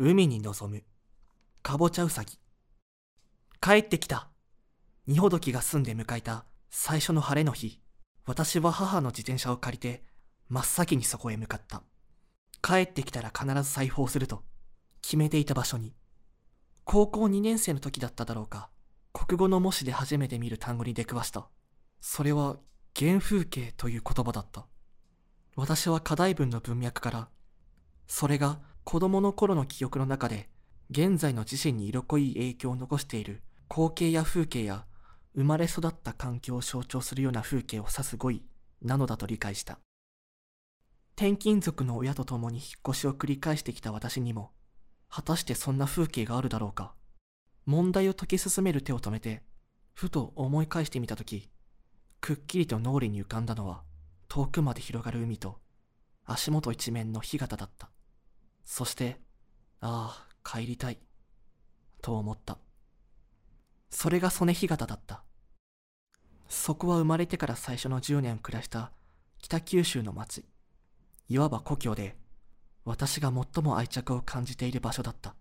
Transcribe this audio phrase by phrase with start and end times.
[0.00, 0.84] 海に臨む。
[1.60, 2.38] かぼちゃうさぎ。
[3.60, 4.28] 帰ってきた。
[5.08, 7.80] 二ほどきが済んで迎えた最初の晴れの日。
[8.24, 10.04] 私は母の自転車を借りて、
[10.48, 11.82] 真っ先にそこへ向かった。
[12.62, 14.44] 帰ってきたら必ず裁縫すると、
[15.02, 15.92] 決めていた場所に。
[16.84, 18.70] 高校2年生の時だっただろうか。
[19.12, 21.48] 国語の模試で初めて見る単語に出くわした。
[22.00, 22.58] それは、
[22.96, 24.64] 原風景という言葉だった。
[25.56, 27.28] 私は課題文の文脈から、
[28.06, 28.60] それが
[28.90, 30.48] 子供の頃の記憶の中で、
[30.88, 34.86] 現在の自身に色濃い影響を残している光景や風景や
[35.34, 38.42] 生まれ育った環境を象徴するような風景を指す語彙
[38.80, 39.78] なのだと理解した。
[41.16, 44.52] 転勤族の親と共に引っ越しを繰り返してきた私にも、
[45.10, 46.94] 果たしてそんな風景があるだろうか。
[47.66, 49.42] 問題を解き進める手を止めて、
[49.92, 51.50] ふと思い返してみたとき、
[52.22, 53.82] くっきりと脳裏に浮かんだのは、
[54.28, 55.58] 遠くまで広がる海と、
[56.24, 57.90] 足元一面の干潟だった。
[58.70, 59.18] そして、
[59.80, 60.98] ああ、帰りたい、
[62.02, 62.58] と思った。
[63.88, 65.24] それが曽根干潟だった。
[66.48, 68.92] そこは生まれてから最初の10年暮らした
[69.38, 70.44] 北九州の町。
[71.28, 72.18] いわば故郷で、
[72.84, 75.34] 私が最も愛着を感じている場所だった。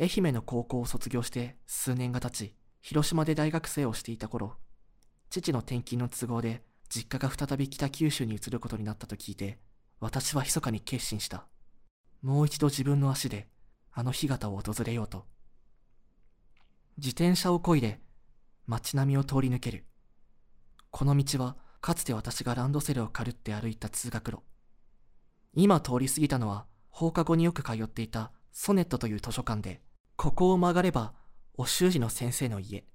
[0.00, 4.56] 愛媛の高校を卒業して数年が経ち、広島で大学生をしていた頃、
[5.28, 9.58] 父の転勤の都合で実家が再び北九州に移ることになったと聞いて、
[10.00, 11.46] 私は密かに決心した。
[12.24, 13.48] もう一度自分の足で、
[13.92, 15.26] あの干潟を訪れようと。
[16.96, 18.00] 自転車を漕いで、
[18.66, 19.84] 街並みを通り抜ける。
[20.90, 24.38] この道は、かつて私がランドセルをかるって歩いた通学路。
[25.52, 29.82] 今通り過ぎたのは、放課後によく通っていたソネットという図書館で、
[30.16, 31.12] ここを曲がれば、
[31.58, 32.86] お習字の先生の家。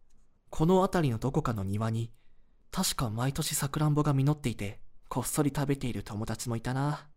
[0.50, 2.12] この辺りのどこかの庭に、
[2.72, 7.08] 確か毎年さくらんぼが実っていて、こっそり食べている友達もいたな。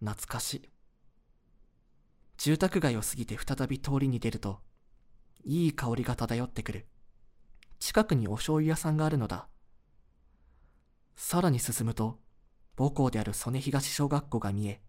[0.00, 0.73] 懐かしい。
[2.36, 4.60] 住宅街を過ぎて再び通りに出ると、
[5.44, 6.86] いい香りが漂ってくる。
[7.78, 9.46] 近くにお醤油屋さんがあるのだ。
[11.16, 12.18] さらに進むと、
[12.76, 14.80] 母校である曽根東小学校が見え、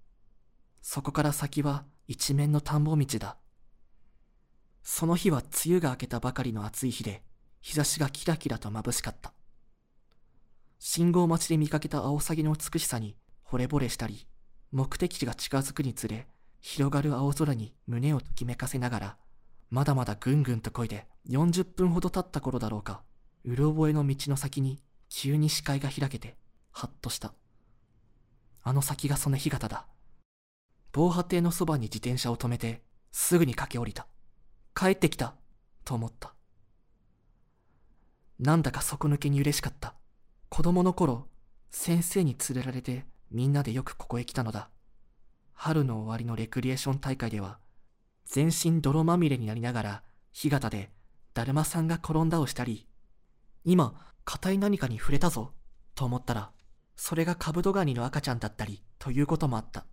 [0.82, 3.38] そこから先は一面の田んぼ道だ。
[4.84, 7.24] その日は梅雨が明けたばかりの暑い日で、
[7.62, 9.34] 日差しがキラキラと眩しかった。
[10.78, 14.28] 信号待ちで見かけたアオサギの美しさに惚れ惚れしたり、
[14.72, 16.28] 目的地が近づくにつれ、
[16.68, 19.18] 広がる青空に胸をときめかせながら、
[19.70, 23.04] まだまだぐんぐんと漕いで40分ほど経った頃だろうか、
[23.44, 26.36] うろ覚えの道の先に急に視界が開けて、
[26.72, 27.36] はっとした。
[28.64, 29.86] あの先がその干潟だ。
[30.92, 34.08] 防波堤のそばに自転車を止めて、すぐに駆け下りた。
[34.74, 35.36] 帰ってきた、
[35.84, 36.34] と思った。
[38.40, 39.94] なんだか底抜けに嬉しかった。
[40.50, 41.28] 子供の頃、
[41.70, 44.72] 先生に連れられてみんなでよくここへ来たのだ。
[45.56, 47.60] 春の終わりのレクリエーション大会では、
[48.26, 50.92] 全身泥まみれになりながら、干潟で、
[51.34, 52.88] だるまさんが転んだをしたり、
[53.64, 55.54] 今、硬い何かに触れたぞ、
[55.96, 56.52] と思ったら、
[56.96, 59.86] それがカブトガニの赤ちゃんだったり、ということもあった。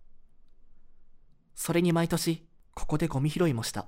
[1.55, 3.87] それに毎年、ここでゴミ拾いもした。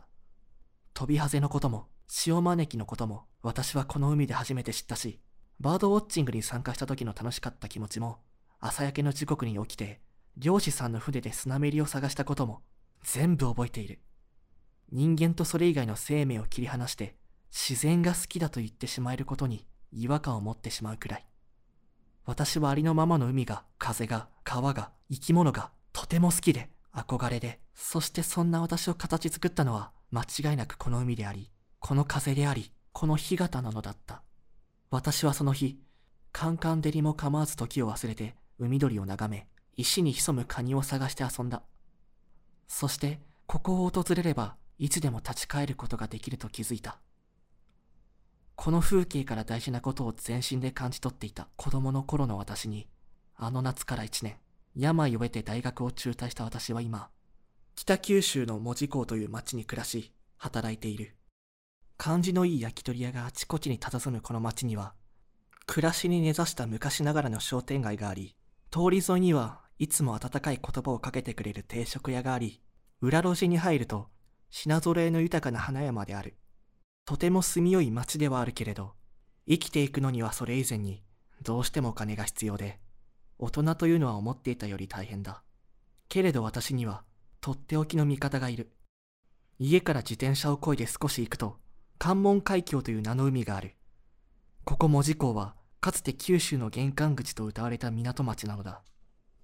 [0.93, 5.19] 飛びハゼのことも、潮招きのことも、私はこの海で初めて知ったし、
[5.59, 8.19] バードウォッチングに参加した時の楽しかった気持ちも、
[8.59, 10.01] 朝焼けの時刻に起きて、
[10.37, 12.61] 漁師さんの船でスナメリを探したことも、
[13.03, 13.99] 全部覚えている。
[14.91, 17.15] 人間とそれ以外の生命を切り離して、
[17.51, 21.25] 自然が好きだと言ってしまえることに違和感を持ってしまうくらい。
[22.25, 34.23] 私はありのままの海が、風が、川が、生き物が、とても好きで、憧れで、そしてそんな私を形作ったのは、間違いなくこの海であり、この風であり、この干潟なのだった。
[34.89, 35.79] 私はその日、
[36.31, 39.47] カンカン照りも構わず時を忘れて、海鳥を眺め、
[39.77, 41.63] 石に潜むカニを探して遊んだ。
[42.67, 46.97] そして、ここを訪れれば、いつでも立ち返ることができると気づいた。
[48.55, 52.87] この風景から大事なことを全身で感じ取っていた子供の頃の私に、
[53.35, 54.37] あの夏から一年、
[54.77, 57.09] 病を得て大学を中退した私は今、
[57.75, 61.15] 北九州の門司港という町に暮らし、働いている。
[61.97, 64.93] 感じのいい焼き鳥屋があちこちに佇むこの町には、
[65.65, 68.35] 暮らしに根ざした昔ながらの商店街があり、
[68.71, 72.61] 通り沿いにはいつも温かい言葉をかけてくれる定食屋があり、
[73.01, 74.07] 裏路地に入ると
[74.49, 76.37] 品揃えの豊かな花山である。
[77.05, 78.93] とても住みよい町ではあるけれど、
[79.47, 81.03] 生きていくのにはそれ以前に
[81.43, 82.79] どうしてもお金が必要で、
[83.37, 85.43] 大人というのは思っていたより大変だ。
[86.07, 87.03] けれど私には
[87.41, 88.71] とっておきの味方がいる。
[89.59, 91.57] 家から自転車を漕いで少し行くと、
[91.97, 93.75] 関門海峡という名の海がある。
[94.63, 98.81] ここ門司港はかつて九州の玄関口と謳われた港町なのだ。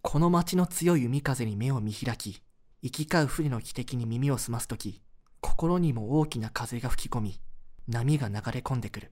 [0.01, 2.41] この町の強い海風に目を見開き、
[2.81, 5.01] 行き交う船の汽笛に耳を澄ますとき、
[5.41, 7.39] 心にも大きな風が吹き込み、
[7.87, 9.11] 波が流れ込んでくる。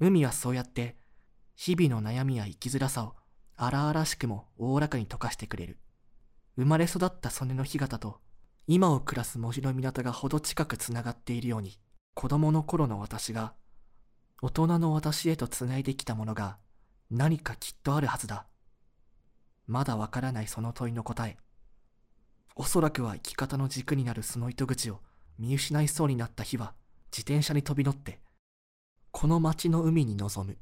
[0.00, 0.96] 海はそうやって、
[1.54, 3.14] 日々の悩みや生きづらさを
[3.56, 5.78] 荒々しくもおおらかに溶かしてくれる。
[6.56, 8.20] 生まれ育った曽根の干潟と、
[8.66, 11.78] 今を暮らす文字の港がほど近くつながっているように、
[12.14, 13.54] 子供の頃の私が、
[14.42, 16.58] 大人の私へとつないできたものが、
[17.08, 18.46] 何かきっとあるはずだ。
[19.70, 21.36] まだわからないその問いの答え。
[22.56, 24.98] おそらくは生き方の軸になるその糸口を
[25.38, 26.74] 見失いそうになった日は、
[27.12, 28.20] 自転車に飛び乗って、
[29.12, 30.58] この町の海に臨む。